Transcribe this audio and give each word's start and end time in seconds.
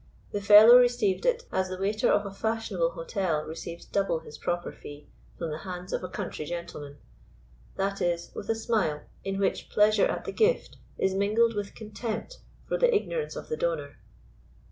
The 0.31 0.41
fellow 0.41 0.77
received 0.79 1.27
it 1.27 1.43
as 1.51 1.69
the 1.69 1.77
waiter 1.77 2.09
of 2.11 2.25
a 2.25 2.33
fashionable 2.33 2.93
hotel 2.93 3.43
receives 3.45 3.85
double 3.85 4.17
his 4.21 4.35
proper 4.35 4.71
fee 4.71 5.05
from 5.37 5.51
the 5.51 5.59
hands 5.59 5.93
of 5.93 6.03
a 6.03 6.09
country 6.09 6.43
gentleman—that 6.45 8.01
is, 8.01 8.31
with 8.33 8.49
a 8.49 8.55
smile, 8.55 9.01
in 9.23 9.37
which 9.37 9.69
pleasure 9.69 10.07
at 10.07 10.25
the 10.25 10.31
gift 10.31 10.77
is 10.97 11.13
mingled 11.13 11.53
with 11.53 11.75
contempt 11.75 12.39
for 12.67 12.79
the 12.79 12.91
ignorance 12.91 13.35
of 13.35 13.47
the 13.47 13.57
donor. 13.57 13.97